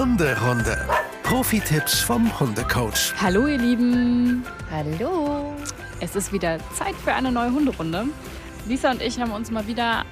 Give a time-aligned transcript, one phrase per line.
[0.00, 0.88] Hunderunde.
[1.24, 3.12] Profi-Tipps vom Hundecoach.
[3.20, 5.54] Hallo ihr Lieben, Hallo.
[6.00, 8.06] es ist wieder Zeit für eine neue Hunderunde.
[8.66, 10.06] Lisa und ich haben uns mal wieder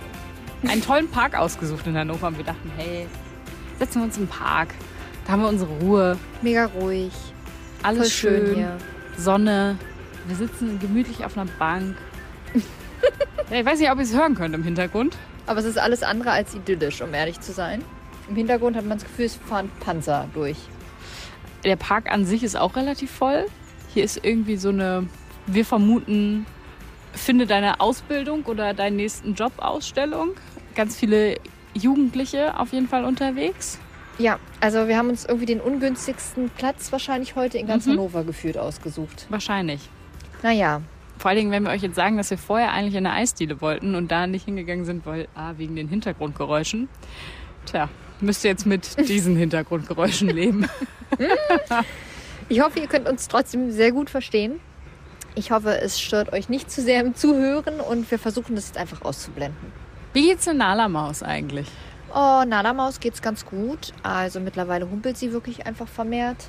[0.68, 3.06] einen tollen Park ausgesucht in Hannover und wir dachten, hey,
[3.78, 4.74] setzen wir uns im Park.
[5.24, 7.14] Da haben wir unsere Ruhe, Mega ruhig.
[7.82, 8.76] alles Voll schön schön, hier.
[9.16, 9.78] Sonne.
[10.26, 11.96] Wir sitzen gemütlich auf einer Bank.
[13.50, 15.16] ja, ich weiß nicht, ob ihr es hören könnt im Hintergrund.
[15.46, 17.82] Aber es ist alles andere als idyllisch, um ehrlich zu sein.
[18.28, 20.56] Im Hintergrund hat man das Gefühl, es fahren Panzer durch.
[21.64, 23.46] Der Park an sich ist auch relativ voll.
[23.92, 25.08] Hier ist irgendwie so eine,
[25.46, 26.46] wir vermuten,
[27.12, 30.30] finde deine Ausbildung oder deinen nächsten Job Ausstellung.
[30.74, 31.36] Ganz viele
[31.74, 33.78] Jugendliche auf jeden Fall unterwegs.
[34.18, 37.92] Ja, also wir haben uns irgendwie den ungünstigsten Platz wahrscheinlich heute in ganz Mhm.
[37.92, 39.26] Hannover gefühlt ausgesucht.
[39.30, 39.88] Wahrscheinlich.
[40.42, 40.82] Naja,
[41.18, 43.60] Vor allen Dingen, wenn wir euch jetzt sagen, dass wir vorher eigentlich in eine Eisdiele
[43.60, 46.88] wollten und da nicht hingegangen sind, weil, ah, wegen den Hintergrundgeräuschen.
[47.66, 47.88] Tja,
[48.20, 50.68] müsst ihr jetzt mit diesen Hintergrundgeräuschen leben.
[52.48, 54.60] ich hoffe, ihr könnt uns trotzdem sehr gut verstehen.
[55.34, 58.78] Ich hoffe, es stört euch nicht zu sehr im Zuhören und wir versuchen das jetzt
[58.78, 59.72] einfach auszublenden.
[60.12, 61.68] Wie geht's der Nala-Maus eigentlich?
[62.14, 63.92] Oh, Nana Maus geht's ganz gut.
[64.02, 66.48] Also mittlerweile humpelt sie wirklich einfach vermehrt.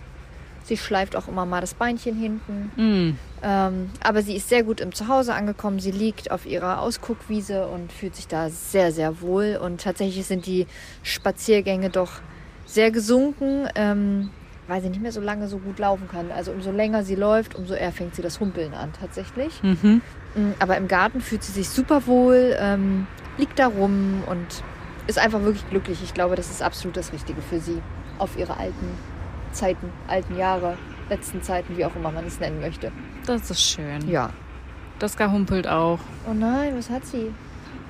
[0.63, 2.71] Sie schleift auch immer mal das Beinchen hinten.
[2.75, 5.79] Hm, Ähm, aber sie ist sehr gut im Zuhause angekommen.
[5.79, 9.59] Sie liegt auf ihrer Ausguckwiese und fühlt sich da sehr, sehr wohl.
[9.61, 10.67] Und tatsächlich sind die
[11.03, 12.11] Spaziergänge doch
[12.65, 14.29] sehr gesunken, ähm,
[14.67, 16.31] weil sie nicht mehr so lange so gut laufen kann.
[16.31, 19.61] Also umso länger sie läuft, umso eher fängt sie das Humpeln an tatsächlich.
[19.63, 20.01] mhm.
[20.35, 24.45] Mm, Aber im Garten fühlt sie sich super wohl, ähm, liegt da rum und
[25.07, 26.03] ist einfach wirklich glücklich.
[26.03, 27.81] Ich glaube, das ist absolut das Richtige für sie
[28.19, 28.91] auf ihre alten
[29.51, 30.77] Zeiten, alten Jahre,
[31.09, 32.91] letzten Zeiten, wie auch immer man es nennen möchte.
[33.25, 34.09] Das ist schön.
[34.09, 34.29] Ja.
[34.99, 35.99] Daska humpelt auch.
[36.29, 37.31] Oh nein, was hat sie?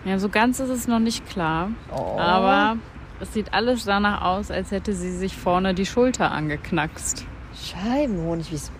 [0.05, 1.71] Ja, so ganz ist es noch nicht klar.
[1.91, 2.17] Oh.
[2.19, 2.77] Aber
[3.19, 7.25] es sieht alles danach aus, als hätte sie sich vorne die Schulter angeknackst.
[7.61, 8.71] Scheibenhonig, wie ist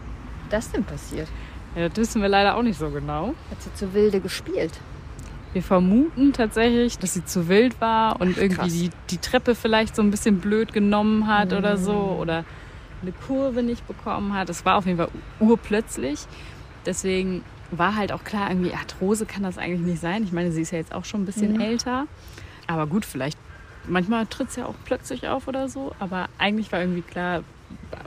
[0.50, 1.28] das denn passiert?
[1.76, 3.34] Ja, das wissen wir leider auch nicht so genau.
[3.50, 4.72] Hat sie zu wilde gespielt?
[5.54, 9.96] Wir vermuten tatsächlich, dass sie zu wild war und Ach, irgendwie die, die Treppe vielleicht
[9.96, 12.46] so ein bisschen blöd genommen hat oder so oder
[13.02, 14.50] eine Kurve nicht bekommen hat.
[14.50, 16.20] Es war auf jeden Fall urplötzlich.
[16.86, 20.24] Deswegen war halt auch klar, irgendwie Arthrose kann das eigentlich nicht sein.
[20.24, 21.62] Ich meine, sie ist ja jetzt auch schon ein bisschen Mhm.
[21.62, 22.06] älter.
[22.68, 23.38] Aber gut, vielleicht,
[23.88, 25.94] manchmal tritt es ja auch plötzlich auf oder so.
[26.00, 27.44] Aber eigentlich war irgendwie klar,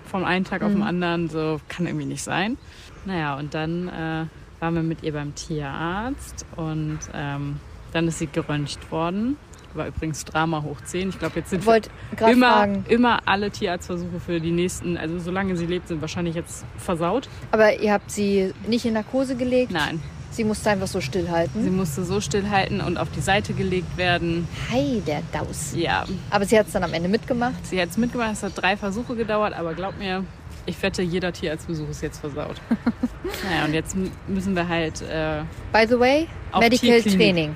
[0.06, 0.86] vom einen Tag auf den Mhm.
[0.86, 2.58] anderen, so kann irgendwie nicht sein.
[3.04, 4.26] Naja, und dann äh,
[4.60, 7.60] waren wir mit ihr beim Tierarzt und ähm,
[7.92, 9.36] dann ist sie geröntgt worden.
[9.74, 11.10] War übrigens Drama hoch 10.
[11.10, 11.88] Ich glaube, jetzt sind gerade
[12.32, 12.84] immer, fragen.
[12.88, 17.28] immer alle Tierarztversuche für die nächsten, also solange sie lebt, sind wahrscheinlich jetzt versaut.
[17.50, 19.72] Aber ihr habt sie nicht in Narkose gelegt?
[19.72, 20.00] Nein,
[20.32, 21.76] Sie musste einfach so sie stillhalten?
[21.76, 24.48] musste so stillhalten und auf die Seite gelegt werden.
[24.70, 25.74] Hi, der Daus.
[25.76, 27.66] Ja, Aber sie hat es dann am Ende mitgemacht.
[27.66, 28.32] sie hat es mitgemacht.
[28.32, 30.24] Es hat drei Versuche gedauert, aber glaub mir,
[30.64, 32.56] ich wette, jeder Tierarztbesuch ist jetzt versaut.
[33.44, 33.94] naja, und jetzt
[34.26, 36.26] müssen wir halt, äh, By the way,
[36.58, 37.02] Medical.
[37.02, 37.54] Training.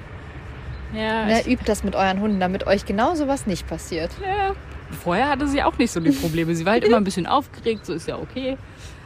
[0.93, 4.11] Ja, Ne, ich, übt das mit euren Hunden, damit euch genau sowas nicht passiert.
[4.23, 4.53] ja,
[5.03, 6.55] vorher hatte sie auch nicht so die Probleme.
[6.55, 8.57] Sie war halt immer ein bisschen aufgeregt, so ist ja okay.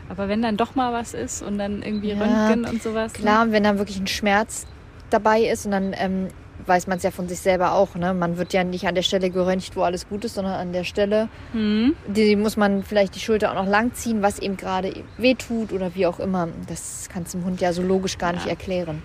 [0.08, 3.12] Aber wenn dann doch mal was ist und dann irgendwie Ja, Röntgen und sowas.
[3.12, 3.18] ne?
[3.18, 4.66] Klar, und wenn dann wirklich ein Schmerz
[5.08, 6.28] dabei ist und dann ähm,
[6.66, 7.94] weiß man es ja von sich selber auch.
[7.94, 8.12] Ne?
[8.12, 10.84] Man wird ja nicht an der Stelle geröntgt, wo alles gut ist, sondern an der
[10.84, 11.94] Stelle, Hm.
[12.08, 15.94] die muss man vielleicht die Schulter auch noch lang ziehen, was eben gerade wehtut oder
[15.94, 16.48] wie auch immer.
[16.68, 18.50] Das kannst du dem Hund ja so logisch gar nicht Ja.
[18.50, 19.02] erklären.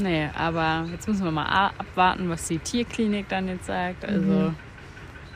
[0.00, 4.04] Nee, aber jetzt müssen wir mal abwarten, was die Tierklinik dann jetzt sagt.
[4.04, 4.54] Also Mhm.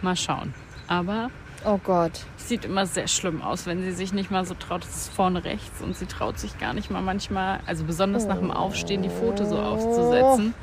[0.03, 0.55] mal schauen.
[0.87, 1.31] Aber
[1.65, 2.13] Oh Gott.
[2.39, 4.85] es sieht immer sehr schlimm aus, wenn sie sich nicht mal so traut.
[4.85, 8.39] Es ist vorne rechts und sie traut sich gar nicht mal manchmal, also besonders nach
[8.39, 10.55] dem Aufstehen, die Pfote so aufzusetzen.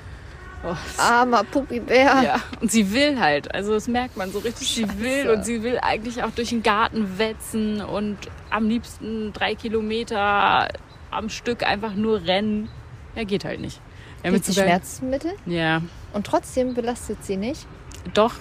[0.62, 2.22] Oh, Armer Puppibär.
[2.22, 5.34] ja, und sie will halt, also das merkt man so richtig, sie will Scheiße.
[5.34, 8.18] und sie will eigentlich auch durch den Garten wetzen und
[8.50, 10.68] am liebsten drei Kilometer
[11.12, 12.68] am Stück einfach nur rennen.
[13.16, 13.80] Ja, geht halt nicht.
[14.24, 15.82] Jetzt sie sogar- Schmerzmittel Ja,
[16.14, 17.66] und trotzdem belastet sie nicht.
[18.14, 18.34] doch.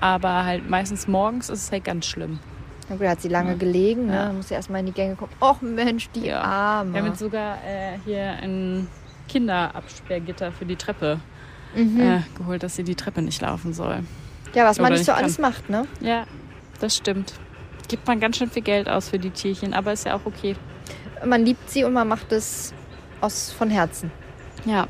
[0.00, 2.40] Aber halt meistens morgens ist es halt ganz schlimm.
[2.88, 4.14] Na gut, hat sie lange gelegen, ne?
[4.14, 4.32] Ja.
[4.32, 5.30] Muss sie erstmal in die Gänge kommen.
[5.40, 6.40] Och Mensch, die Ja.
[6.40, 6.92] Arme.
[6.92, 8.88] Wir haben jetzt sogar äh, hier ein
[9.28, 11.20] Kinderabsperrgitter für die Treppe
[11.76, 12.00] mhm.
[12.00, 14.00] äh, geholt, dass sie die Treppe nicht laufen soll.
[14.54, 15.86] ja, was man oder nicht so kann- alles macht, ne?
[16.00, 16.24] Ja,
[16.80, 17.34] das stimmt.
[17.88, 20.56] Gibt man ganz schön viel Geld aus für die Tierchen, aber ist ja auch okay.
[21.24, 22.72] Man liebt sie und man macht es
[23.20, 24.10] aus von Herzen.
[24.64, 24.86] Ja.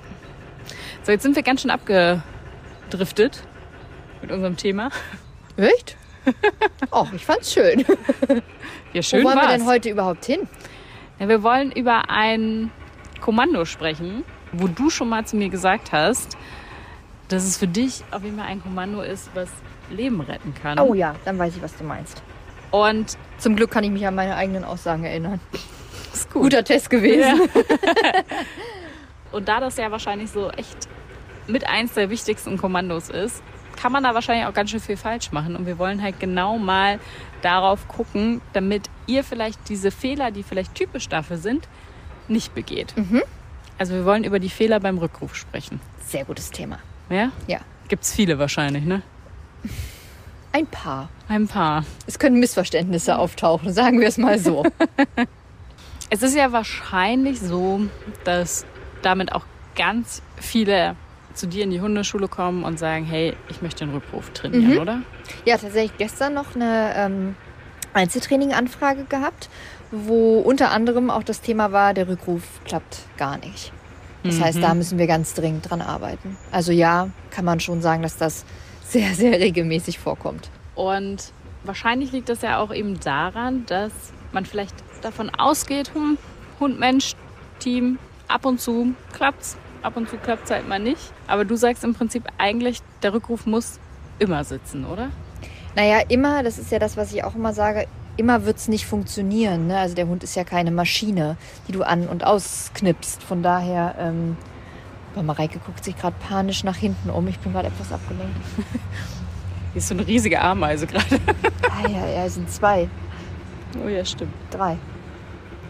[1.02, 3.42] So, jetzt sind wir ganz schön abgedriftet
[4.20, 4.90] mit unserem Thema.
[5.56, 5.96] Echt?
[6.92, 7.84] Oh, ich fand's schön.
[8.92, 9.48] Ja, schön Wo wollen war's.
[9.50, 10.46] wir denn heute überhaupt hin?
[11.18, 12.70] Ja, wir wollen über ein
[13.20, 14.22] Kommando sprechen,
[14.52, 16.36] wo du schon mal zu mir gesagt hast,
[17.26, 19.48] dass es für dich auf jeden Fall ein Kommando ist, was
[19.90, 20.78] Leben retten kann.
[20.78, 22.22] Oh ja, dann weiß ich, was du meinst.
[22.70, 25.40] Und Zum Glück kann ich mich an meine eigenen Aussagen erinnern.
[26.12, 26.42] ist gut.
[26.42, 27.40] Guter Test gewesen.
[29.32, 30.88] Und da das ja wahrscheinlich so echt
[31.46, 33.42] mit eins der wichtigsten Kommandos ist,
[33.76, 35.56] kann man da wahrscheinlich auch ganz schön viel falsch machen.
[35.56, 37.00] Und wir wollen halt genau mal
[37.40, 41.66] darauf gucken, damit ihr vielleicht diese Fehler, die vielleicht typisch dafür sind,
[42.28, 42.94] nicht begeht.
[43.78, 45.80] Also wir wollen über die Fehler beim Rückruf sprechen.
[46.06, 46.78] Sehr gutes Thema.
[47.10, 47.32] Ja?
[47.46, 47.60] Ja.
[47.88, 49.02] Gibt's viele wahrscheinlich, ne?
[50.52, 51.08] Ein paar.
[51.28, 51.84] Ein paar.
[52.06, 54.64] Es können Missverständnisse auftauchen, sagen wir es mal so.
[56.14, 57.80] Es ist ja wahrscheinlich so,
[58.24, 58.66] dass
[59.02, 59.44] damit auch
[59.76, 60.96] ganz viele
[61.34, 64.78] zu dir in die Hundeschule kommen und sagen, hey, ich möchte den Rückruf trainieren, Mhm.
[64.78, 64.98] oder?
[65.46, 67.34] Ja, tatsächlich gestern noch eine ähm,
[67.94, 69.48] Einzeltraining-Anfrage gehabt,
[69.90, 73.72] wo unter anderem auch das Thema war, der Rückruf klappt gar nicht.
[74.24, 74.62] Das heißt, Mhm.
[74.62, 76.36] da müssen wir ganz dringend dran arbeiten.
[76.52, 78.44] Also ja, kann man schon sagen, dass das
[78.84, 80.50] sehr, sehr regelmäßig vorkommt.
[80.74, 81.32] Und
[81.64, 83.92] wahrscheinlich liegt das ja auch eben daran, dass
[84.32, 86.18] man vielleicht davon ausgeht, hm,
[86.60, 87.14] Hund, Mensch,
[87.58, 87.98] Team,
[88.32, 91.12] ab und zu klappt's, ab und zu klappt's halt mal nicht.
[91.26, 93.78] Aber du sagst im Prinzip eigentlich, der Rückruf muss
[94.18, 95.10] immer sitzen, oder?
[95.74, 97.86] Naja, immer, das ist ja das, was ich auch immer sage,
[98.16, 99.66] immer wird es nicht funktionieren.
[99.66, 99.78] Ne?
[99.78, 101.36] Also der Hund ist ja keine Maschine,
[101.68, 103.22] die du an- und ausknipst.
[103.22, 104.36] Von daher, ähm,
[105.14, 107.26] aber Mareike guckt sich gerade panisch nach hinten um.
[107.28, 108.36] Ich bin gerade etwas abgelenkt.
[109.72, 111.06] Hier ist so eine riesige Ameise gerade.
[111.74, 112.86] Ah ja, ja, es sind zwei.
[113.82, 114.34] Oh ja, stimmt.
[114.50, 114.76] Drei.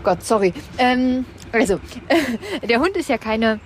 [0.03, 0.53] Gott, sorry.
[0.79, 1.81] Ähm, also,
[2.69, 3.61] der Hund ist ja keine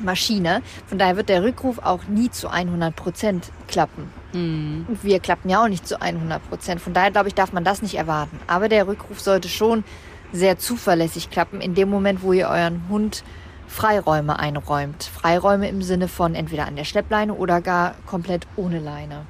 [0.00, 0.62] Maschine.
[0.86, 4.10] Von daher wird der Rückruf auch nie zu 100 Prozent klappen.
[4.32, 4.86] Hm.
[4.88, 6.80] Und wir klappen ja auch nicht zu 100 Prozent.
[6.80, 8.38] Von daher, glaube ich, darf man das nicht erwarten.
[8.46, 9.84] Aber der Rückruf sollte schon
[10.32, 13.22] sehr zuverlässig klappen, in dem Moment, wo ihr euren Hund
[13.66, 15.04] Freiräume einräumt.
[15.04, 19.26] Freiräume im Sinne von entweder an der Schleppleine oder gar komplett ohne Leine.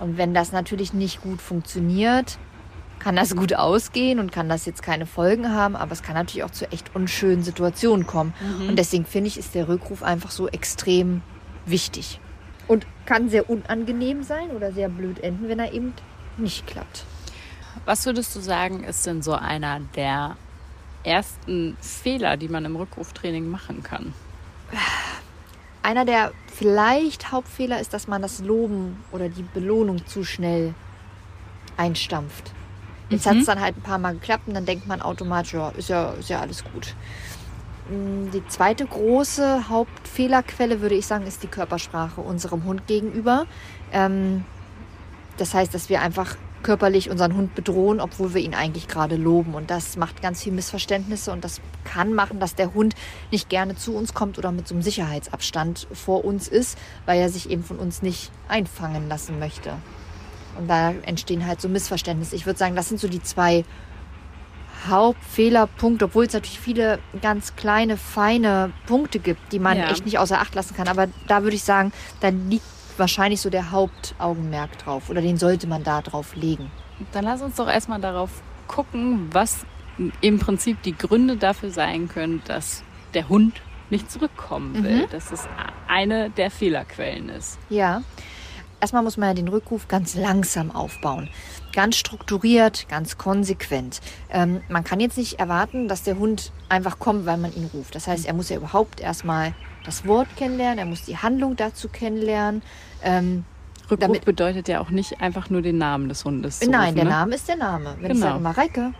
[0.00, 2.38] Und wenn das natürlich nicht gut funktioniert,
[3.02, 6.44] kann das gut ausgehen und kann das jetzt keine Folgen haben, aber es kann natürlich
[6.44, 8.32] auch zu echt unschönen Situationen kommen.
[8.68, 11.22] Und deswegen finde ich, ist der Rückruf einfach so extrem
[11.66, 12.20] wichtig.
[12.68, 15.94] Und kann sehr unangenehm sein oder sehr blöd enden, wenn er eben
[16.36, 17.04] nicht klappt.
[17.84, 20.36] Was würdest du sagen, ist denn so einer der
[21.02, 24.14] ersten Fehler, die man im Rückruftraining machen kann?
[25.82, 30.74] Einer der vielleicht Hauptfehler ist, dass man das Loben oder die Belohnung zu schnell
[31.76, 32.52] einstampft.
[33.12, 35.70] Jetzt hat es dann halt ein paar Mal geklappt und dann denkt man automatisch, ja,
[35.70, 36.94] ist ja, ist ja alles gut.
[37.90, 43.46] Mm, Die zweite große Hauptfehlerquelle, würde ich sagen, ist die Körpersprache unserem Hund gegenüber.
[43.92, 44.44] Ähm,
[45.36, 49.54] das heißt, dass wir einfach körperlich unseren Hund bedrohen, obwohl wir ihn eigentlich gerade loben.
[49.54, 52.94] Und das macht ganz viel Missverständnisse und das kann machen, dass der Hund
[53.30, 57.28] nicht gerne zu uns kommt oder mit so einem Sicherheitsabstand vor uns ist, weil er
[57.28, 59.72] sich eben von uns nicht einfangen lassen möchte.
[60.58, 62.36] Und da entstehen halt so Missverständnisse.
[62.36, 63.64] Ich würde sagen, das sind so die zwei
[64.88, 69.90] Hauptfehlerpunkte, obwohl es natürlich viele ganz kleine, feine Punkte gibt, die man Ja.
[69.90, 70.88] echt nicht außer Acht lassen kann.
[70.88, 72.64] Aber da würde ich sagen, da liegt
[72.96, 76.70] wahrscheinlich so der Hauptaugenmerk drauf oder den sollte man da drauf legen.
[77.12, 78.30] Dann lass uns doch erstmal darauf
[78.66, 79.64] gucken, was
[80.20, 82.82] im Prinzip die Gründe dafür sein können, dass
[83.14, 83.60] der Hund
[83.90, 85.06] nicht zurückkommen will.
[85.10, 85.46] Dass es
[85.86, 87.58] eine der Fehlerquellen ist.
[87.68, 88.02] Ja.
[88.82, 91.28] Erstmal muss man ja den Rückruf ganz langsam aufbauen.
[91.72, 94.00] Ganz strukturiert, ganz konsequent.
[94.28, 97.94] Ähm, man kann jetzt nicht erwarten, dass der Hund einfach kommt, weil man ihn ruft.
[97.94, 101.88] Das heißt, er muss ja überhaupt erstmal das Wort kennenlernen, er muss die Handlung dazu
[101.88, 102.60] kennenlernen.
[103.04, 103.44] Ähm,
[103.84, 106.60] Rückruf Damit- bedeutet ja auch nicht einfach nur den Namen des Hundes.
[106.66, 107.10] Nein, rufen, der ne?
[107.10, 107.94] Name ist der Name.
[108.00, 108.32] Wenn ich Genau.
[108.32, 108.94] sage, Mareike,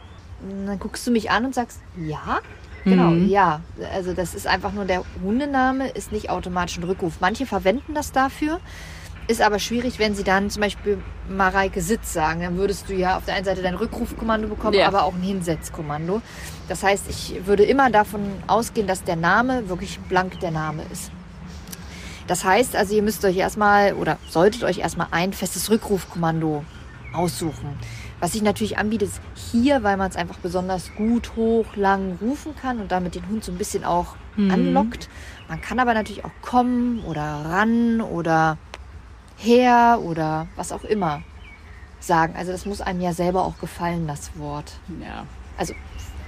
[0.66, 2.38] dann guckst du mich an und sagst, ja?
[2.84, 3.28] Genau, Mhm.
[3.28, 3.60] ja.
[3.92, 7.14] Also das ist einfach nur der Hundename, ist nicht automatisch ein Rückruf.
[7.20, 8.60] Manche verwenden das dafür.
[9.28, 10.98] Ist aber schwierig, wenn sie dann zum Beispiel
[11.28, 12.40] Mareike Sitz sagen.
[12.40, 14.88] Dann würdest du ja auf der einen Seite dein Rückrufkommando bekommen, Ja.
[14.88, 16.20] aber auch ein Hinsetzkommando.
[16.68, 21.12] Das heißt, ich würde immer davon ausgehen, dass der Name wirklich blank der Name ist.
[22.26, 26.64] Das heißt, also ihr müsst euch erstmal oder solltet euch erstmal ein festes Rückrufkommando
[27.12, 27.76] aussuchen.
[28.20, 32.54] Was sich natürlich anbietet, ist hier, weil man es einfach besonders gut hoch, lang rufen
[32.60, 35.08] kann und damit den Hund so ein bisschen auch anlockt.
[35.48, 38.56] Man kann aber natürlich auch kommen oder ran oder
[39.42, 41.22] her oder was auch immer
[42.00, 42.34] sagen.
[42.36, 44.72] Also das muss einem ja selber auch gefallen, das Wort.
[45.00, 45.26] Ja.
[45.56, 45.74] Also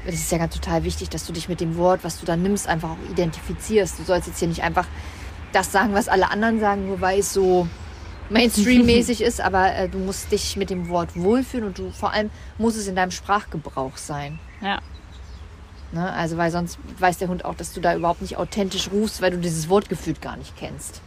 [0.07, 2.37] es ist ja ganz total wichtig, dass du dich mit dem Wort, was du da
[2.37, 3.99] nimmst, einfach auch identifizierst.
[3.99, 4.87] Du sollst jetzt hier nicht einfach
[5.53, 7.69] das sagen, was alle anderen sagen, nur weil es so
[8.29, 12.31] Mainstream-mäßig ist, aber äh, du musst dich mit dem Wort wohlfühlen und du vor allem
[12.59, 14.39] muss es in deinem Sprachgebrauch sein.
[14.61, 14.81] Ja.
[15.93, 16.13] Ne?
[16.13, 19.31] Also weil sonst weiß der Hund auch, dass du da überhaupt nicht authentisch rufst, weil
[19.31, 21.01] du dieses Wort gefühlt gar nicht kennst.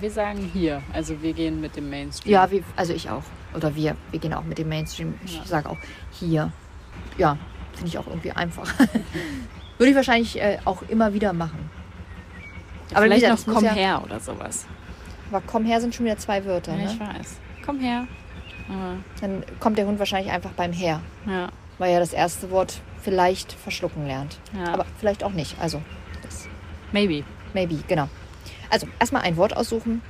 [0.00, 0.82] Wir sagen hier.
[0.92, 2.32] Also wir gehen mit dem Mainstream.
[2.32, 3.22] Ja, wir, also ich auch.
[3.54, 3.96] Oder wir.
[4.10, 5.14] Wir gehen auch mit dem Mainstream.
[5.24, 5.44] Ich Ja.
[5.44, 5.76] sage auch
[6.12, 6.52] hier.
[7.18, 7.36] Ja,
[7.72, 8.72] finde ich auch irgendwie einfach.
[9.78, 11.70] Würde ich wahrscheinlich äh, auch immer wieder machen.
[12.94, 14.66] Aber wie Vielleicht gesagt, noch komm ja- her oder sowas.
[15.30, 16.76] Aber komm her sind schon wieder zwei Wörter.
[16.76, 17.06] Ja, ich Ne?
[17.14, 17.36] weiß.
[17.64, 18.06] Komm her.
[18.68, 22.80] Aber, Dann kommt der Hund wahrscheinlich einfach beim Her, ja, weil er das erste Wort
[23.02, 24.38] vielleicht verschlucken lernt.
[24.56, 24.72] ja.
[24.72, 25.56] Aber vielleicht auch nicht.
[25.60, 25.82] Also,
[26.22, 26.48] das
[26.92, 27.24] maybe.
[27.54, 28.08] maybe, genau.
[28.72, 30.00] Also, erstmal ein Wort aussuchen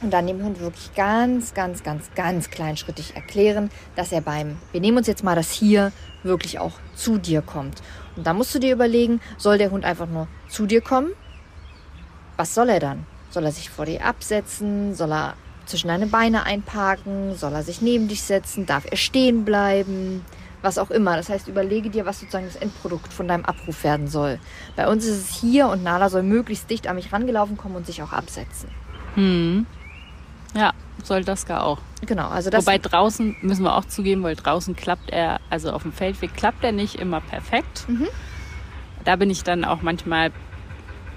[0.00, 4.80] und dann dem Hund wirklich ganz, ganz, ganz, ganz kleinschrittig erklären, dass er beim, wir
[4.80, 7.82] nehmen uns jetzt mal das hier, wirklich auch zu dir kommt.
[8.16, 11.10] Und dann musst du dir überlegen, soll der Hund einfach nur zu dir kommen?
[12.38, 13.06] Was soll er dann?
[13.28, 14.94] Soll er sich vor dir absetzen?
[14.94, 15.34] Soll er
[15.66, 17.36] zwischen deine Beine einparken?
[17.36, 18.64] Soll er sich neben dich setzen?
[18.64, 20.24] Darf er stehen bleiben?
[20.62, 21.16] Was auch immer.
[21.16, 24.38] Das heißt, überlege dir, was sozusagen das Endprodukt von deinem Abruf werden soll.
[24.76, 27.86] Bei uns ist es hier und Nala soll möglichst dicht an mich rangelaufen kommen und
[27.86, 28.68] sich auch absetzen.
[29.16, 29.66] Hm.
[30.54, 31.78] Ja, soll das gar auch.
[32.06, 32.64] Genau, also das.
[32.64, 36.62] Wobei draußen, müssen wir auch zugeben, weil draußen klappt er, also auf dem Feldweg klappt
[36.64, 37.88] er nicht immer perfekt.
[37.88, 38.08] Mhm.
[39.04, 40.30] Da bin ich dann auch manchmal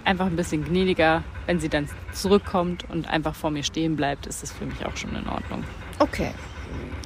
[0.05, 1.23] einfach ein bisschen gnädiger.
[1.45, 4.97] Wenn sie dann zurückkommt und einfach vor mir stehen bleibt, ist das für mich auch
[4.97, 5.63] schon in Ordnung.
[5.99, 6.31] okay.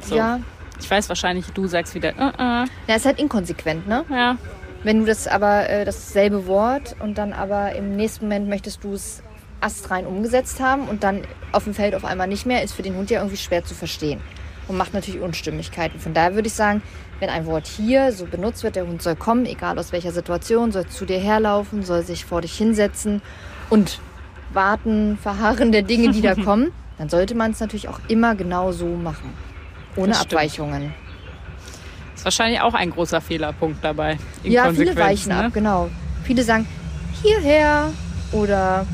[0.01, 0.15] So.
[0.15, 0.39] Ja,
[0.79, 4.05] Ich weiß wahrscheinlich, du sagst wieder, äh, äh, ja, ist halt inkonsequent, ne?
[4.09, 4.38] ja,
[4.83, 8.93] Wenn du das aber äh, dasselbe Wort und dann aber im nächsten Moment möchtest du
[8.93, 9.21] es
[9.62, 11.21] astrein umgesetzt haben und dann
[11.51, 13.75] auf dem Feld auf einmal nicht mehr, ist für den Hund ja irgendwie schwer zu
[13.75, 14.21] verstehen
[14.67, 16.00] und macht natürlich Unstimmigkeiten.
[16.00, 16.81] Von daher würde ich sagen,
[17.19, 20.71] wenn ein Wort hier so benutzt wird, der Hund soll kommen, egal aus welcher Situation,
[20.71, 23.21] soll zu dir herlaufen, soll sich vor dich hinsetzen
[23.69, 24.00] und
[24.53, 28.71] warten, verharren der Dinge, die da kommen, dann sollte man es natürlich auch immer genau
[28.71, 29.33] so machen.
[29.99, 30.21] Ohne Das.
[30.21, 30.93] Abweichungen.
[32.15, 34.17] ist wahrscheinlich auch ein großer Fehlerpunkt dabei.
[34.43, 35.45] Ja, viele weichen ne?
[35.45, 35.89] ab, genau.
[36.23, 36.67] Viele sagen
[37.21, 37.91] hierher
[38.31, 38.85] oder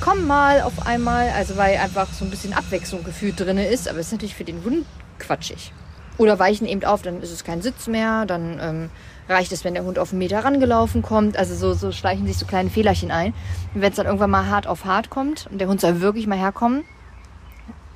[0.00, 3.98] komm mal auf einmal, also weil einfach so ein bisschen Abwechslung gefühlt drin ist, aber
[3.98, 4.86] es ist natürlich für den Hund
[5.18, 5.72] quatschig.
[6.18, 8.90] Oder weichen eben auf, dann ist es kein Sitz mehr, dann ähm,
[9.28, 11.36] reicht es, wenn der Hund auf einen Meter rangelaufen kommt.
[11.36, 13.34] Also so, so schleichen sich so kleine Fehlerchen ein.
[13.74, 16.26] Und wenn es dann irgendwann mal hart auf hart kommt und der Hund soll wirklich
[16.26, 16.84] mal herkommen,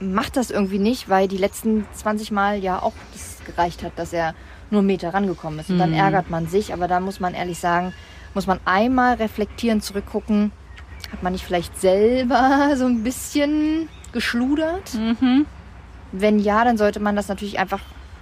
[0.00, 4.12] macht das irgendwie nicht, weil die letzten 20 Mal ja auch das gereicht hat, dass
[4.12, 4.34] er
[4.70, 5.70] nur einen Meter rangekommen ist.
[5.70, 5.96] Und dann Mhm.
[5.96, 7.92] ärgert man sich, aber da muss man ehrlich sagen,
[8.34, 10.52] muss man einmal reflektieren, zurückgucken.
[11.12, 14.94] Hat man nicht vielleicht selber so ein bisschen geschludert?
[14.94, 15.46] Mhm.
[16.12, 17.80] Wenn ja, dann sollte man das natürlich einfach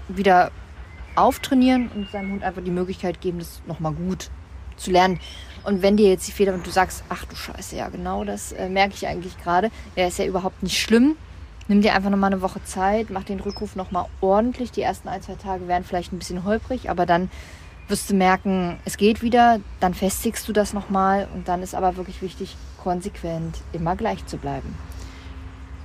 [0.09, 0.51] wieder
[1.15, 4.31] auftrainieren und seinem Hund einfach die Möglichkeit geben, das nochmal gut
[4.77, 5.19] zu lernen.
[5.65, 8.53] Und wenn dir jetzt die Fehler und du sagst, ach du Scheiße, ja genau, das
[8.53, 11.17] äh, merke ich eigentlich gerade, ja, ist ja überhaupt nicht schlimm.
[11.69, 14.73] Nimm dir einfach nochmal eine Woche Zeit, mach den Rückruf nochmal ordentlich.
[14.73, 17.31] Die ersten ein, zwei Tage werden vielleicht ein bisschen holprig, aber dann
[17.89, 21.97] wirst du merken, es geht wieder, dann festigst du das nochmal und dann ist aber
[21.97, 24.75] wirklich wichtig, konsequent immer gleich zu bleiben.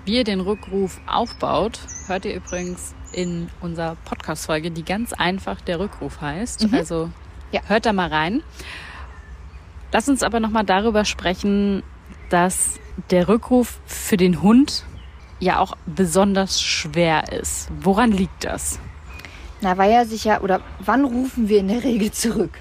[0.06, 5.80] Wie ihr den Rückruf aufbaut, hört ihr übrigens in unserer Podcast-Folge, die ganz einfach der
[5.80, 6.68] Rückruf heißt.
[6.68, 6.74] Mhm.
[6.74, 7.10] Also
[7.52, 7.62] Ja.
[7.68, 8.42] hört da mal rein.
[9.92, 11.84] Lass uns aber nochmal darüber sprechen,
[12.30, 12.80] dass
[13.12, 14.86] der Rückruf für den Hund
[15.44, 17.70] ja auch besonders schwer ist.
[17.82, 18.80] Woran liegt das?
[19.62, 22.52] Na, weil er sich ja, oder wann rufen wir in der Regel zurück?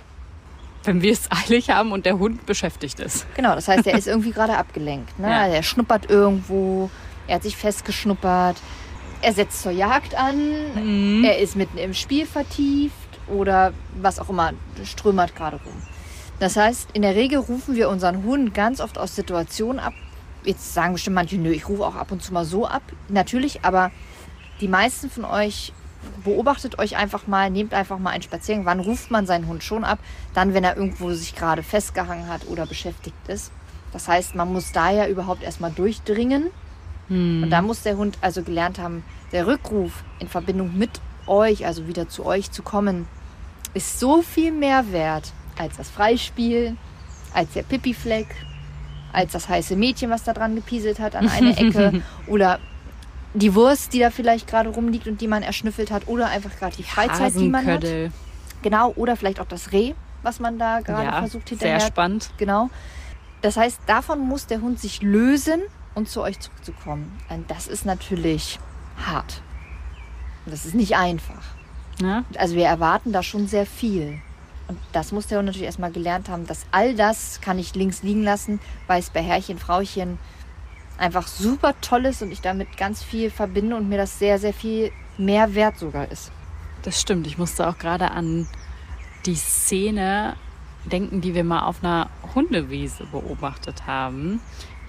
[0.85, 3.27] Wenn wir es eilig haben und der Hund beschäftigt ist.
[3.35, 5.19] Genau, das heißt, er ist irgendwie gerade abgelenkt.
[5.19, 5.29] Ne?
[5.31, 5.47] Ja.
[5.47, 6.91] Er schnuppert irgendwo,
[7.29, 8.57] er hat sich festgeschnuppert,
[9.21, 10.37] er setzt zur Jagd an,
[10.75, 11.25] Mhm.
[11.25, 12.93] er ist mitten im Spiel vertieft
[13.29, 14.53] oder was auch immer,
[14.85, 15.75] strömert gerade rum.
[16.41, 19.95] Das heißt, in der Regel rufen wir unseren Hund ganz oft aus Situationen ab.
[20.45, 22.83] Jetzt sagen bestimmt manche, nö, ich rufe auch ab und zu mal so ab.
[23.09, 23.91] Natürlich, aber
[24.61, 25.73] die meisten von euch
[26.25, 28.65] beobachtet euch einfach mal, nehmt einfach mal einen Spaziergang.
[28.65, 29.99] Wann ruft man seinen Hund schon ab?
[30.35, 33.53] Dann, wenn er irgendwo sich gerade festgehangen hat oder beschäftigt ist.
[33.93, 36.51] Das heißt, man muss da ja überhaupt erstmal durchdringen.
[37.09, 37.45] Hm.
[37.45, 41.87] Und da muss der Hund also gelernt haben, der Rückruf in Verbindung mit euch, also
[41.87, 43.07] wieder zu euch zu kommen,
[43.75, 46.77] ist so viel mehr wert als das Freispiel,
[47.33, 48.27] als der Pipifleck,
[49.13, 52.59] als das heiße Mädchen, was da dran gepieselt hat an eine Ecke oder
[53.35, 56.77] die Wurst, die da vielleicht gerade rumliegt und die man erschnüffelt hat oder einfach gerade
[56.77, 57.85] die Freizeit, die man hat.
[58.63, 62.31] Genau, oder vielleicht auch das Reh, was man da gerade Ja, versucht sehr hinterher spannend.
[62.37, 62.71] Genau.
[63.41, 65.61] Das heißt, davon muss der Hund sich lösen
[65.95, 67.19] und zu euch zurückzukommen.
[67.29, 68.61] Und das ist natürlich
[69.05, 69.43] hart.
[70.47, 71.43] Das ist nicht einfach.
[72.01, 72.25] Ja?
[72.37, 74.21] Also wir erwarten da schon sehr viel.
[74.73, 78.03] Und das muss der Hund natürlich erstmal gelernt haben, dass all das kann ich links
[78.03, 80.19] liegen lassen, weil es bei Herrchen, Frauchen
[80.97, 84.55] einfach super toll ist und ich damit ganz viel verbinde und mir das sehr, sehr
[84.55, 86.33] viel mehr wert sogar ist.
[86.85, 87.27] Das stimmt.
[87.27, 88.49] Ich musste auch gerade an
[89.27, 90.37] die Szene
[90.87, 94.41] denken, die wir mal auf einer Hundewiese beobachtet haben.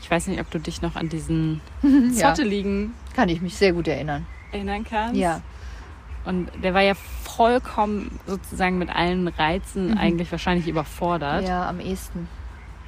[0.01, 1.59] Ich weiß nicht, ob du dich noch an diesen
[2.13, 2.33] Ja.
[2.33, 4.25] zotteligen Kann ich mich sehr gut erinnern.
[4.53, 5.15] erinnern kannst.
[5.19, 5.41] Ja.
[6.25, 9.97] Und der war ja vollkommen sozusagen mit allen Reizen Mhm.
[9.97, 11.47] eigentlich wahrscheinlich überfordert.
[11.47, 12.27] Ja, am ehesten.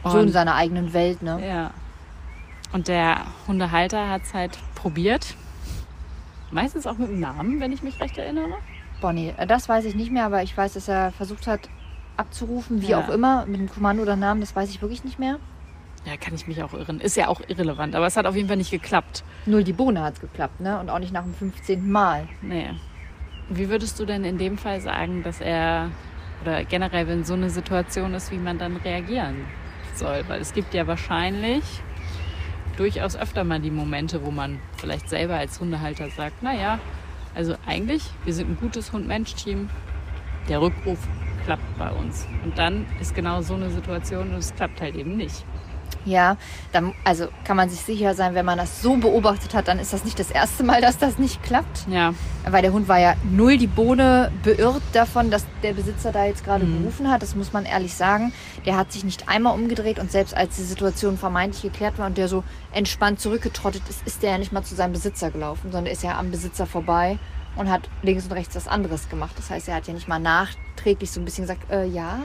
[0.03, 1.45] So in Und- seiner eigenen Welt, ne?
[1.45, 1.71] Ja.
[2.71, 5.35] Und der Hundehalter hat es halt probiert.
[6.51, 8.53] Meistens auch mit dem Namen, wenn ich mich recht erinnere.
[9.01, 11.67] Bonnie, äh, das weiß ich nicht mehr, aber ich weiß, dass er versucht hat
[12.17, 12.99] abzurufen, wie Ja.
[13.01, 15.37] auch immer, mit dem Kommando oder Namen, das weiß ich wirklich nicht mehr.
[16.05, 17.01] Ja, kann ich mich auch irren.
[17.01, 19.23] Ist ja auch irrelevant, aber es hat auf jeden Fall nicht geklappt.
[19.47, 20.79] Null die Bohne hat es geklappt, ne?
[20.79, 21.91] Und auch nicht nach dem 15.
[21.91, 22.27] Mal.
[22.41, 22.69] Nee.
[23.49, 25.91] Wie würdest du denn in dem Fall sagen, dass er,
[26.41, 29.45] oder generell, wenn so eine Situation ist, wie man dann reagieren
[29.93, 30.23] soll?
[30.27, 31.63] Weil es gibt ja wahrscheinlich
[32.75, 36.79] durchaus öfter mal die Momente, wo man vielleicht selber als Hundehalter sagt, naja,
[37.35, 39.69] also eigentlich, wir sind ein gutes Hund-Mensch-Team,
[40.49, 40.97] der Rückruf
[41.45, 42.27] klappt bei uns.
[42.43, 45.45] Und dann ist genau so eine Situation und es klappt halt eben nicht.
[46.05, 46.37] Ja,
[46.71, 49.91] dann, also kann man sich sicher sein, wenn man das so beobachtet hat, dann ist
[49.91, 51.87] das nicht das erste Mal, dass das nicht klappt.
[51.89, 52.13] Ja,
[52.47, 56.43] Weil der Hund war ja null die Bohne beirrt davon, dass der Besitzer da jetzt
[56.45, 56.81] gerade Mhm.
[56.83, 57.23] gerufen hat.
[57.23, 58.33] Das muss man ehrlich sagen.
[58.67, 62.17] Der hat sich nicht einmal umgedreht und selbst als die Situation vermeintlich geklärt war und
[62.19, 65.91] der so entspannt zurückgetrottet ist, ist der ja nicht mal zu seinem Besitzer gelaufen, sondern
[65.91, 67.17] ist ja am Besitzer vorbei
[67.55, 69.33] und hat links und rechts was anderes gemacht.
[69.37, 72.19] Das heißt, er hat ja nicht mal nachträglich so ein bisschen gesagt, äh, ja,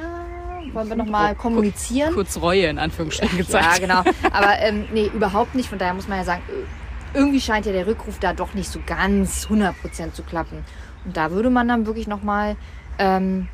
[0.72, 2.12] wollen wir nochmal kommunizieren?
[2.14, 3.80] kurz Reue in Anführungsstrichen gezeigt.
[3.80, 4.16] Ja, genau.
[4.32, 5.68] Aber ähm, nee, überhaupt nicht.
[5.68, 8.70] Von daher muss man ja sagen, äh, irgendwie scheint ja der Rückruf da doch nicht
[8.70, 10.64] so ganz 100% zu klappen.
[11.04, 12.56] Und da würde man dann wirklich nochmal
[12.98, 13.48] ähm,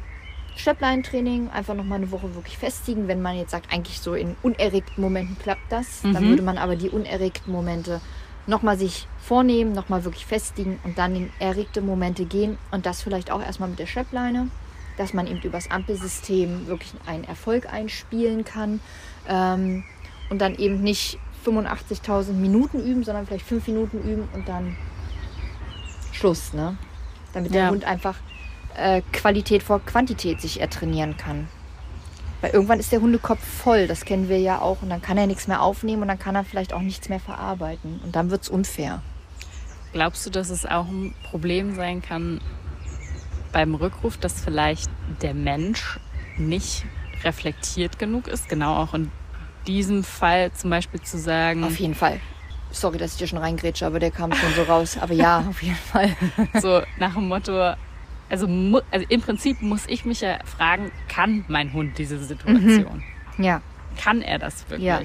[0.56, 3.08] Schleppleintraining einfach nochmal eine Woche wirklich festigen.
[3.08, 6.28] Wenn man jetzt sagt, eigentlich so in unerregten Momenten klappt das, dann Mhm.
[6.30, 8.00] würde man aber die unerregten Momente
[8.46, 12.58] nochmal sich vornehmen, nochmal wirklich festigen und dann in erregte Momente gehen.
[12.70, 14.48] Und das vielleicht auch erstmal mit der Schleppleine
[14.96, 18.80] dass man eben übers Ampelsystem wirklich einen Erfolg einspielen kann
[19.28, 19.84] ähm,
[20.30, 24.76] und dann eben nicht 85.000 Minuten üben, sondern vielleicht fünf Minuten üben und dann
[26.12, 26.76] Schluss, ne?
[27.32, 27.70] Damit der Ja.
[27.70, 28.16] Hund einfach
[28.76, 31.49] äh, Qualität vor Quantität sich ertrainieren kann.
[32.40, 35.26] Weil irgendwann ist der Hundekopf voll, das kennen wir ja auch, und dann kann er
[35.26, 38.42] nichts mehr aufnehmen und dann kann er vielleicht auch nichts mehr verarbeiten und dann wird
[38.42, 39.02] es unfair.
[39.92, 42.40] Glaubst du, dass es auch ein Problem sein kann
[43.56, 44.90] beim Rückruf, dass vielleicht
[45.23, 45.99] der Mensch
[46.36, 46.84] nicht
[47.25, 48.50] reflektiert genug ist?
[48.50, 49.10] Genau auch in
[49.66, 52.21] diesem Fall zum Beispiel zu sagen, Auf jeden Fall.
[52.71, 54.99] Sorry, dass ich dir schon reingrätsche, aber der kam schon so raus.
[55.00, 56.14] Aber ja, auf jeden Fall.
[56.60, 57.73] so nach dem Motto,
[58.28, 58.47] also,
[58.90, 63.02] also im Prinzip muss ich mich ja fragen, kann mein Hund diese Situation?
[63.38, 63.62] Ja.
[63.97, 64.84] Kann er das wirklich?
[64.84, 65.00] Ja.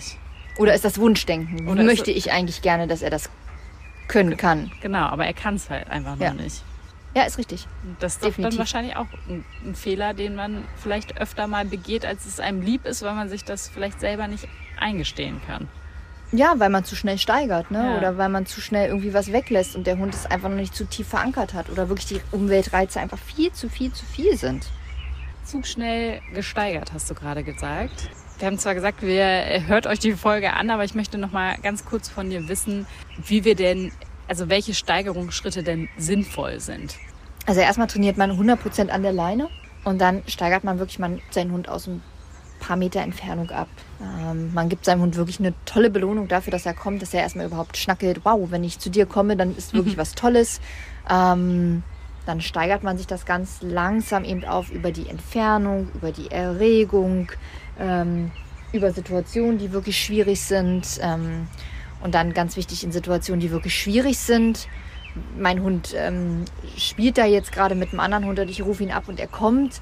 [0.57, 1.69] Oder ist das Wunschdenken?
[1.69, 3.29] Oder Möchte ich eigentlich gerne, dass er das
[4.09, 4.71] können kann?
[4.81, 6.33] Genau, aber er kann es halt einfach noch Ja.
[6.33, 6.65] nicht.
[7.13, 7.67] Ja, ist richtig.
[7.99, 12.25] Das ist dann wahrscheinlich auch ein, ein Fehler, den man vielleicht öfter mal begeht, als
[12.25, 14.47] es einem lieb ist, weil man sich das vielleicht selber nicht
[14.79, 15.67] eingestehen kann.
[16.31, 17.79] Ja, weil man zu schnell steigert, ne?
[17.79, 17.97] Ja.
[17.97, 20.73] Oder weil man zu schnell irgendwie was weglässt und der Hund es einfach noch nicht
[20.73, 21.69] zu tief verankert hat.
[21.69, 24.67] Oder wirklich die Umweltreize einfach viel zu viel zu viel sind.
[25.43, 28.09] Zu schnell gesteigert, hast du gerade gesagt.
[28.39, 31.57] Wir haben zwar gesagt, wir hört euch die Folge an, aber ich möchte noch mal
[31.61, 33.91] ganz kurz von dir wissen, wie wir denn,
[34.31, 36.95] also welche Steigerungsschritte denn sinnvoll sind.
[37.47, 39.49] Also erstmal trainiert man 100% an der Leine
[39.83, 42.01] und dann steigert man wirklich man seinen Hund aus ein
[42.61, 43.67] paar Meter Entfernung ab.
[44.01, 47.23] Ähm, man gibt seinem Hund wirklich eine tolle Belohnung dafür, dass er kommt, dass er
[47.23, 48.21] erstmal überhaupt schnackelt.
[48.23, 50.61] Wow, wenn ich zu dir komme, dann ist wirklich was Tolles.
[51.09, 51.83] Ähm,
[52.25, 57.33] dann steigert man sich das ganz langsam eben auf über die Entfernung, über die Erregung,
[57.77, 58.31] ähm,
[58.71, 60.87] über Situationen, die wirklich schwierig sind.
[61.01, 61.47] Ähm,
[62.01, 64.67] und dann ganz wichtig in Situationen, die wirklich schwierig sind,
[65.37, 66.45] mein Hund ähm,
[66.77, 69.27] spielt da jetzt gerade mit einem anderen Hund und ich rufe ihn ab und er
[69.27, 69.81] kommt,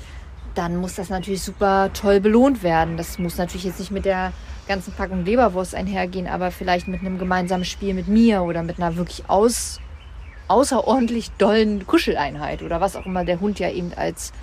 [0.56, 2.98] dann muss das natürlich super toll belohnt werden.
[2.98, 4.34] Das muss natürlich jetzt nicht mit der
[4.68, 8.96] ganzen Packung Leberwurst einhergehen, aber vielleicht mit einem gemeinsamen Spiel mit mir oder mit einer
[8.96, 9.80] wirklich aus,
[10.48, 14.34] außerordentlich dollen Kuscheleinheit oder was auch immer der Hund ja eben als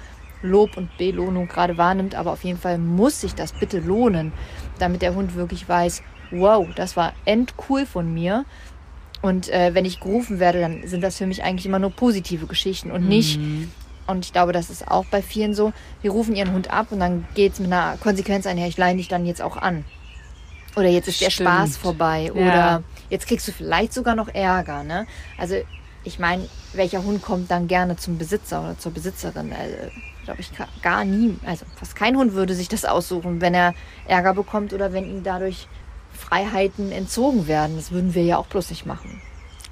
[0.43, 2.15] Lob und Belohnung gerade wahrnimmt.
[2.15, 4.33] Aber auf jeden Fall muss sich das bitte lohnen,
[4.79, 8.45] damit der Hund wirklich weiß, wow, das war endcool von mir.
[9.23, 12.47] Und äh, wenn ich gerufen werde, dann sind das für mich eigentlich immer nur positive
[12.47, 13.41] Geschichten und nicht,
[14.07, 17.01] und ich glaube, das ist auch bei vielen so, die rufen ihren Hund ab und
[17.01, 19.85] dann geht es mit einer Konsequenz einher, ich leihe dich dann jetzt auch an.
[20.77, 21.49] Oder jetzt ist der Stimmt.
[21.49, 22.31] Spaß vorbei.
[22.33, 22.83] Oder Ja.
[23.09, 24.85] jetzt kriegst du vielleicht sogar noch Ärger.
[24.85, 25.07] Ne?
[25.39, 25.57] Also
[26.05, 29.53] ich meine, welcher Hund kommt dann gerne zum Besitzer oder zur Besitzerin?
[29.53, 29.75] Also,
[30.25, 30.51] glaube ich
[30.83, 31.37] gar nie.
[31.47, 33.75] Also fast kein Hund würde sich das aussuchen, wenn er
[34.07, 35.67] Ärger bekommt oder wenn ihm dadurch
[36.17, 37.77] Freiheiten entzogen werden.
[37.77, 39.21] Das würden wir ja auch bloß nicht machen.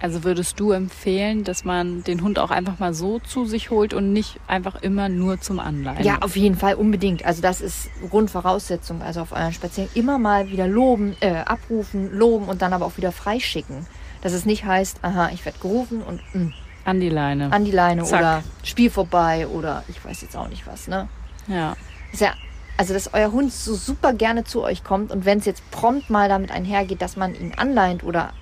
[0.01, 3.95] Also würdest du empfehlen, dass man den Hund auch einfach mal so zu sich holt
[3.95, 6.05] und nicht einfach immer nur zum Anleihen?
[6.05, 7.25] Ja, auf jeden Fall unbedingt.
[7.25, 9.01] Also das ist Grundvoraussetzung.
[9.01, 12.97] Also auf euren Spaziergang immer mal wieder loben, äh, abrufen, loben und dann aber auch
[12.99, 13.87] wieder freischicken.
[14.21, 16.53] Dass es nicht heißt, aha, ich werde gerufen und mh,
[16.85, 17.51] An die Leine.
[17.53, 18.21] an die Leine Zack.
[18.21, 21.09] oder Spiel vorbei oder ich weiß jetzt auch nicht was, ne?
[21.47, 21.77] ja.
[22.13, 22.33] Ist ja,
[22.77, 26.11] also dass euer Hund so super gerne zu euch kommt und wenn es jetzt prompt
[26.11, 28.33] mal damit einhergeht, dass man ihn anleint oder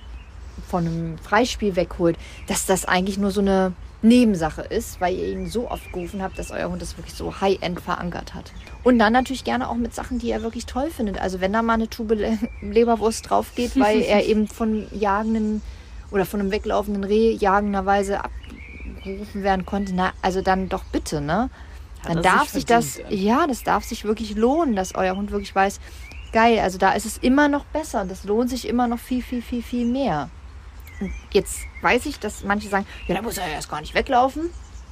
[0.67, 2.17] von einem Freispiel wegholt,
[2.47, 6.37] dass das eigentlich nur so eine Nebensache ist, weil ihr ihn so oft gerufen habt,
[6.37, 8.51] dass euer Hund das wirklich so high-end verankert hat.
[8.83, 11.19] Und dann natürlich gerne auch mit Sachen, die er wirklich toll findet.
[11.19, 15.61] Also wenn da mal eine Tube Le Leberwurst drauf geht, weil er eben von jagenden
[16.11, 21.49] oder von einem weglaufenden Reh jagenderweise abgerufen werden konnte, na, also dann doch bitte, ne?
[22.03, 24.93] Hat Dann er darf sich sich das, verdient, ja, das darf sich wirklich lohnen, dass
[24.95, 25.79] euer Hund wirklich weiß,
[26.33, 28.03] geil, also da ist es immer noch besser.
[28.05, 30.29] Das lohnt sich immer noch viel, viel, viel, viel mehr.
[30.99, 33.93] Und jetzt weiß ich, dass manche sagen, ja, da muss er ja erst gar nicht
[33.93, 34.49] weglaufen.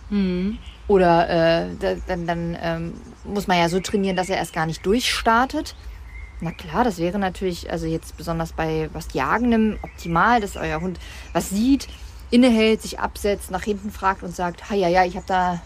[0.09, 0.57] Mhm.
[0.87, 2.93] Oder äh, da, dann, dann ähm,
[3.25, 5.75] muss man ja so trainieren, dass er erst gar nicht durchstartet.
[6.39, 10.99] Na klar, das wäre natürlich, also jetzt besonders bei was Jagendem optimal, dass euer Hund
[11.33, 11.87] was sieht,
[12.31, 15.61] innehält, sich absetzt, nach hinten fragt und sagt, ja, ja, ich habe da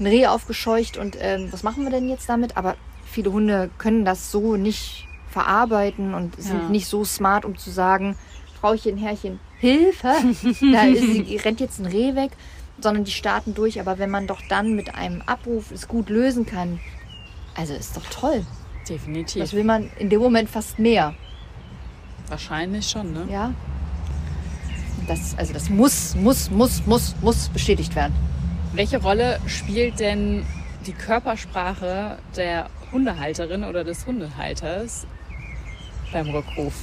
[0.00, 2.56] ein Reh aufgescheucht und ähm, was machen wir denn jetzt damit?
[2.56, 6.68] Aber viele Hunde können das so nicht verarbeiten und sind Ja.
[6.68, 8.16] nicht so smart, um zu sagen,
[8.60, 10.08] Frauchen, Herrchen, Hilfe,
[10.72, 12.32] da ist, sie rennt jetzt ein Reh weg,
[12.80, 13.78] sondern die starten durch.
[13.80, 16.80] Aber wenn man doch dann mit einem Abruf es gut lösen kann,
[17.54, 18.44] also ist doch toll.
[18.88, 19.40] Definitiv.
[19.42, 21.14] Das will man in dem Moment fast mehr.
[22.28, 23.26] Wahrscheinlich schon, ne?
[23.30, 23.52] Ja.
[25.06, 28.14] Das, also das muss, muss, muss, muss, muss bestätigt werden.
[28.72, 30.44] Welche Rolle spielt denn
[30.86, 35.06] die Körpersprache der Hundehalterin oder des Hundehalters
[36.12, 36.74] beim Rückruf?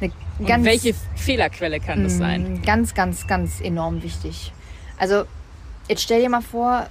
[0.00, 2.54] Und welche Fehlerquelle kann das sein?
[2.54, 4.52] Mm, Ganz, ganz, ganz enorm wichtig.
[4.96, 5.24] Also,
[5.88, 6.86] jetzt stell dir mal vor,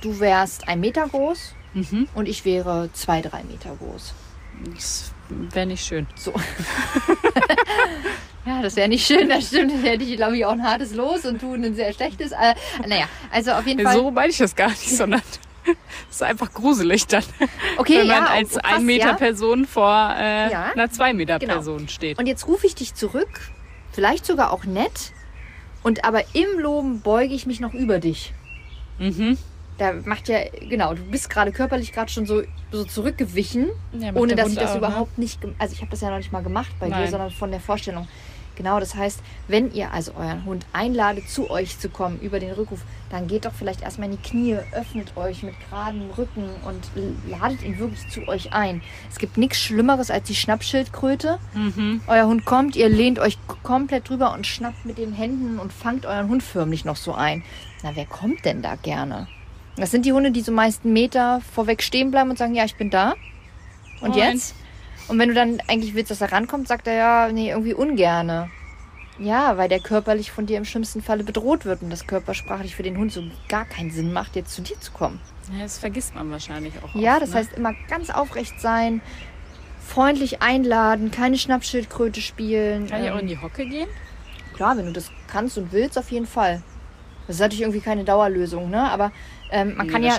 [0.00, 2.06] du wärst ein Meter groß Mhm.
[2.14, 4.12] und ich wäre zwei, drei Meter groß.
[4.74, 6.06] Das wäre nicht schön.
[6.16, 6.34] So.
[8.46, 9.72] ja, das wäre nicht schön, das stimmt.
[9.72, 12.32] Das hätte ich, glaube ich, auch ein hartes Los und du ein sehr schlechtes.
[12.32, 12.54] Äh,
[12.86, 13.94] naja, also auf jeden Fall.
[13.94, 15.22] So meine ich das gar nicht, sondern
[16.10, 17.22] es ist einfach gruselig dann,
[17.76, 19.14] okay, wenn man ja, als oh, krass, ein Meter ja.
[19.14, 20.72] Person vor äh, Ja.
[20.72, 21.54] einer zwei Meter Genau.
[21.54, 22.18] Person steht.
[22.18, 23.52] Und jetzt rufe ich dich zurück,
[23.92, 25.12] vielleicht sogar auch nett.
[25.84, 28.32] Und aber im Loben beuge ich mich noch über dich.
[28.98, 29.36] Mhm.
[29.78, 33.70] Da macht ja, genau, du bist gerade körperlich gerade schon so, so zurückgewichen,
[34.14, 34.78] ohne dass ich Hund das auch, ne?
[34.78, 37.10] überhaupt nicht, gem- also ich habe das ja noch nicht mal gemacht bei dir, Nein.
[37.10, 38.06] sondern von der Vorstellung.
[38.56, 42.52] Genau, das heißt, wenn ihr also euren Hund einladet, zu euch zu kommen über den
[42.52, 46.90] Rückruf, dann geht doch vielleicht erstmal in die Knie, öffnet euch mit geradem Rücken und
[47.26, 48.82] ladet ihn wirklich zu euch ein.
[49.10, 51.38] Es gibt nichts Schlimmeres als die Schnappschildkröte.
[51.54, 52.02] Mhm.
[52.06, 56.06] Euer Hund kommt, ihr lehnt euch komplett drüber und schnappt mit den Händen und fangt
[56.06, 57.42] euren Hund förmlich noch so ein.
[57.82, 59.28] Na, wer kommt denn da gerne?
[59.76, 62.64] Das sind die Hunde, die so meist einen Meter vorweg stehen bleiben und sagen, ja,
[62.64, 63.14] ich bin da.
[64.00, 64.18] Und Moin.
[64.18, 64.54] jetzt?
[65.08, 68.50] Und wenn du dann eigentlich willst, dass er rankommt, sagt er ja, nee, irgendwie ungerne.
[69.18, 72.82] Ja, weil der körperlich von dir im schlimmsten Falle bedroht wird und das körpersprachlich für
[72.82, 75.20] den Hund so gar keinen Sinn macht, jetzt zu dir zu kommen.
[75.52, 76.94] Ja, das vergisst man wahrscheinlich auch.
[76.94, 77.36] Ja, oft, das ne?
[77.36, 79.02] heißt immer ganz aufrecht sein,
[79.86, 82.86] freundlich einladen, keine Schnappschildkröte spielen.
[82.86, 83.88] Kann ich auch ähm, in die Hocke gehen?
[84.54, 86.62] Klar, wenn du das kannst und willst, auf jeden Fall.
[87.32, 88.90] Das ist natürlich irgendwie keine Dauerlösung, ne?
[88.90, 89.10] Aber
[89.50, 90.18] ähm, man nee, kann ja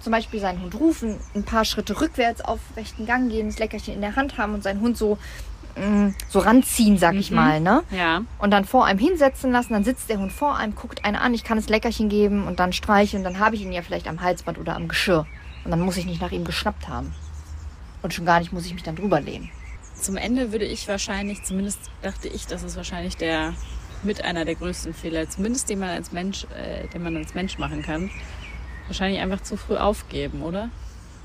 [0.00, 3.94] zum Beispiel seinen Hund rufen, ein paar Schritte rückwärts auf rechten Gang gehen, das Leckerchen
[3.94, 5.16] in der Hand haben und seinen Hund so,
[5.76, 7.36] mm, so ranziehen, sag ich Mhm.
[7.36, 7.84] mal, ne?
[7.92, 8.22] Ja.
[8.40, 11.34] Und dann vor einem hinsetzen lassen, dann sitzt der Hund vor einem, guckt einen an,
[11.34, 14.20] ich kann das Leckerchen geben und dann streicheln, dann habe ich ihn ja vielleicht am
[14.20, 15.24] Halsband oder am Geschirr.
[15.64, 17.14] Und dann muss ich nicht nach ihm geschnappt haben.
[18.02, 19.50] Und schon gar nicht muss ich mich dann drüber lehnen.
[19.94, 23.52] Zum Ende würde ich wahrscheinlich, zumindest dachte ich, das ist wahrscheinlich der
[24.02, 27.58] mit einer der größten Fehler, zumindest den man als Mensch, äh, den man als Mensch
[27.58, 28.10] machen kann,
[28.86, 30.70] wahrscheinlich einfach zu früh aufgeben, oder?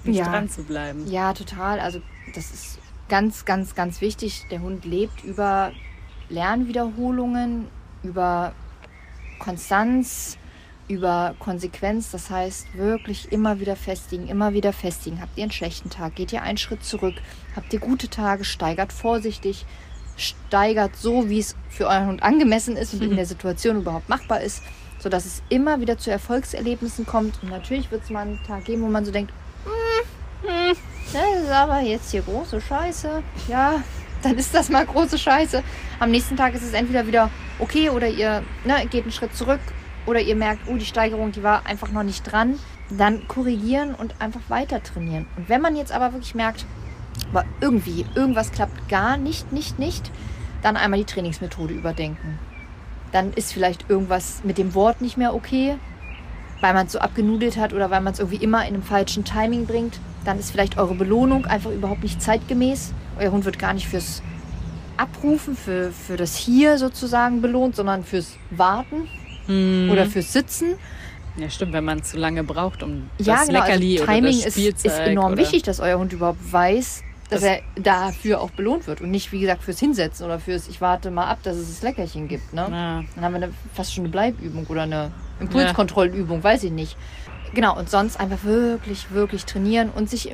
[0.04, 0.26] Nicht Ja.
[0.30, 1.10] dran zu bleiben.
[1.10, 1.80] Ja, total.
[1.80, 2.02] Also
[2.36, 4.46] das ist ganz, ganz, ganz wichtig.
[4.52, 5.72] Der Hund lebt über
[6.30, 7.68] Lernwiederholungen,
[8.04, 8.54] über
[9.40, 10.38] Konstanz,
[10.88, 12.12] über Konsequenz.
[12.12, 15.20] Das heißt, wirklich immer wieder festigen, immer wieder festigen.
[15.22, 17.16] Habt ihr einen schlechten Tag, geht ihr einen Schritt zurück.
[17.56, 19.66] Habt ihr gute Tage, steigert vorsichtig,
[20.18, 24.42] steigert so, wie es für euren Hund angemessen ist und in der Situation überhaupt machbar
[24.42, 24.62] ist,
[25.00, 27.42] sodass es immer wieder zu Erfolgserlebnissen kommt.
[27.42, 29.32] Und natürlich wird es mal einen Tag geben, wo man so denkt,
[31.14, 33.24] das ist aber jetzt hier große Scheiße.
[33.48, 33.84] Ja,
[34.22, 35.64] dann ist das mal große Scheiße.
[36.00, 39.60] Am nächsten Tag ist es entweder wieder okay oder ihr ne, geht einen Schritt zurück
[40.06, 42.60] oder ihr merkt, oh, die Steigerung, die war einfach noch nicht dran.
[42.90, 45.26] Dann korrigieren und einfach weiter trainieren.
[45.38, 46.66] Und wenn man jetzt aber wirklich merkt,
[47.36, 50.10] aber irgendwie, irgendwas klappt gar nicht, nicht, nicht,
[50.64, 52.40] dann einmal die Trainingsmethode überdenken.
[53.12, 55.76] dann ist vielleicht irgendwas mit dem Wort nicht mehr okay,
[56.62, 59.24] weil man es so abgenudelt hat oder weil man es irgendwie immer in einem falschen
[59.24, 60.00] Timing bringt.
[60.26, 62.94] Dann ist vielleicht eure Belohnung einfach überhaupt nicht zeitgemäß.
[63.20, 64.22] Euer Hund wird gar nicht fürs
[64.98, 69.08] Abrufen, für, für das Hier sozusagen belohnt, sondern fürs Warten
[69.48, 69.92] Mhm.
[69.92, 70.76] oder fürs Sitzen.
[71.38, 73.60] Ja, stimmt, wenn man zu lange braucht, um Ja, das genau.
[73.60, 76.52] Leckerli also Timing oder das ist, Spielzeug ist enorm oder wichtig, dass euer Hund überhaupt
[76.52, 77.04] weiß,
[77.36, 80.68] dass Das- er dafür auch belohnt wird und nicht, wie gesagt, fürs Hinsetzen oder fürs
[80.68, 82.54] Ich warte mal ab, dass es das Leckerchen gibt.
[82.54, 82.62] Ne?
[82.62, 83.04] Ja.
[83.16, 86.98] Dann haben wir eine, fast schon eine Bleibübung oder eine Impulskontrollübung, weiß ich nicht.
[87.54, 90.34] Genau, und sonst einfach wirklich, wirklich trainieren und sich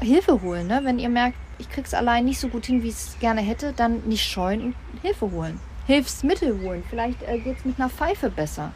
[0.00, 0.66] Hilfe holen.
[0.66, 0.80] Ne?
[0.84, 3.72] Wenn ihr merkt, ich krieg's allein nicht so gut hin, wie ich es gerne hätte,
[3.76, 5.60] dann nicht scheuen und Hilfe holen.
[5.86, 6.82] Hilfsmittel holen.
[6.88, 8.72] Vielleicht äh, geht's mit einer Pfeife besser.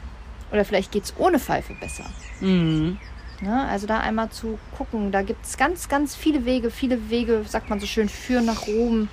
[0.50, 2.04] Oder vielleicht geht's ohne Pfeife besser.
[2.40, 2.98] Mhm.
[3.42, 3.66] Ne?
[3.68, 5.10] Also da einmal zu gucken.
[5.10, 6.70] Da gibt es ganz, ganz viele Wege.
[6.70, 9.08] Viele Wege, sagt man so schön, führen nach Rom.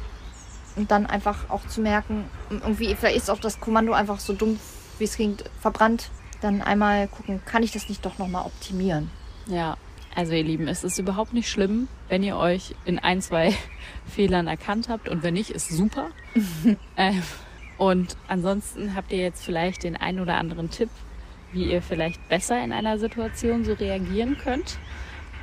[0.76, 4.60] Und dann einfach auch zu merken, irgendwie, vielleicht ist auch das Kommando einfach so dumm,
[5.00, 6.12] wie es klingt, verbrannt.
[6.42, 9.10] Dann einmal gucken, kann ich das nicht doch nochmal optimieren?
[9.48, 9.78] Ja,
[10.16, 13.54] also ihr Lieben, es ist überhaupt nicht schlimm, wenn ihr euch in ein, zwei
[14.06, 16.10] Fehlern erkannt habt und wenn nicht, ist super.
[16.98, 17.24] ähm,
[17.78, 20.90] und ansonsten habt ihr jetzt vielleicht den einen oder anderen Tipp,
[21.52, 24.78] wie ihr vielleicht besser in einer Situation so reagieren könnt,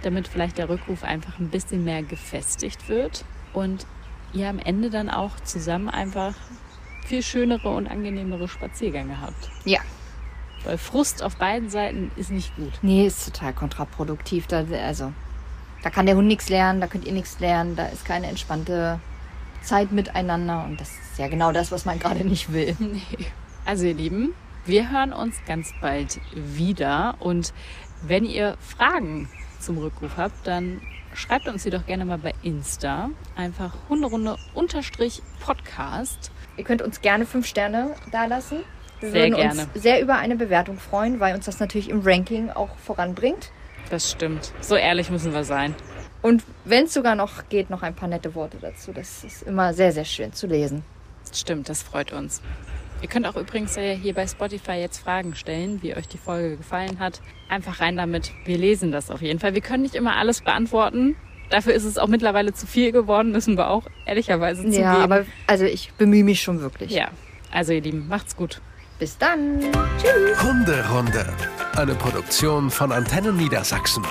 [0.03, 3.87] damit vielleicht der Rückruf einfach ein bisschen mehr gefestigt wird und
[4.33, 6.35] ihr am Ende dann auch zusammen einfach
[7.07, 9.51] viel schönere und angenehmere Spaziergänge habt.
[9.65, 9.81] Ja.
[10.65, 12.73] Weil Frust auf beiden Seiten ist nicht gut.
[12.83, 14.47] Nee, ist total kontraproduktiv.
[14.49, 15.13] Da, also,
[15.83, 18.99] da kann der Hund nichts lernen, da könnt ihr nichts lernen, da ist keine entspannte
[19.63, 20.65] Zeit miteinander.
[20.65, 22.77] Und das ist ja genau das, was man gerade nicht will.
[22.79, 23.01] Nee.
[23.65, 24.33] Also ihr Lieben,
[24.67, 27.53] wir hören uns ganz bald wieder und
[28.03, 29.29] wenn ihr Fragen
[29.61, 30.81] zum Rückruf habt, dann
[31.15, 33.11] schreibt uns sie doch gerne mal bei Insta.
[33.37, 36.31] Einfach Hunderunde unterstrich Podcast.
[36.57, 38.59] Ihr könnt uns gerne fünf Sterne dalassen.
[39.01, 39.63] Wir Sehr würden gerne.
[39.63, 43.51] uns sehr über eine Bewertung freuen, weil uns das natürlich im Ranking auch voranbringt.
[43.91, 44.53] Das stimmt.
[44.61, 45.75] So ehrlich müssen wir sein.
[46.23, 48.93] Und wenn es sogar noch geht, noch ein paar nette Worte dazu.
[48.93, 50.83] Das ist immer sehr, sehr schön zu lesen.
[51.33, 52.43] Stimmt, das freut uns.
[53.03, 56.57] Ihr könnt auch übrigens äh, hier bei Spotify jetzt Fragen stellen, wie euch die Folge
[56.57, 57.21] gefallen hat.
[57.49, 58.33] Einfach rein damit.
[58.45, 59.55] Wir lesen das auf jeden Fall.
[59.55, 61.17] Wir können nicht immer alles beantworten.
[61.51, 64.83] Dafür ist es auch mittlerweile zu viel geworden, müssen wir auch ehrlicherweise zugeben.
[64.83, 66.91] Ja, aber also ich bemühe mich schon wirklich.
[66.91, 67.09] Ja,
[67.53, 68.61] also ihr Lieben, macht's gut.
[68.99, 69.61] Bis dann.
[70.01, 70.43] Tschüss.
[70.43, 71.27] Hunderunde.
[71.77, 74.03] Eine Produktion von Antennen Niedersachsen.